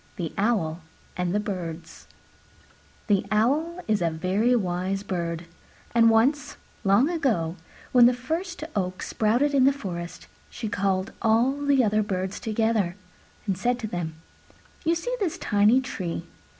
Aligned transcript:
THE 0.15 0.33
OWL 0.35 0.81
AND 1.15 1.31
THE 1.31 1.39
BIRDS 1.39 2.07
The 3.05 3.23
Owl 3.29 3.81
is 3.87 4.01
a 4.01 4.09
very 4.09 4.55
wise 4.55 5.03
bird; 5.03 5.45
and 5.93 6.09
once, 6.09 6.57
long 6.83 7.07
ago, 7.07 7.55
when 7.91 8.07
the 8.07 8.13
first 8.15 8.63
oak 8.75 9.03
sprouted 9.03 9.53
in 9.53 9.65
the 9.65 9.71
forest, 9.71 10.25
she 10.49 10.67
called 10.69 11.11
all 11.21 11.51
the 11.55 11.83
other 11.83 12.01
Birds 12.01 12.39
together 12.39 12.95
and 13.45 13.55
said 13.55 13.77
to 13.77 13.87
them, 13.87 14.15
"You 14.83 14.95
see 14.95 15.15
this 15.19 15.37
tiny 15.37 15.79
tree? 15.81 16.23